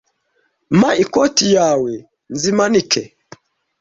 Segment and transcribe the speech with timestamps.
[0.77, 1.93] Mpa ikoti yawe.
[2.33, 3.01] Nzimanika.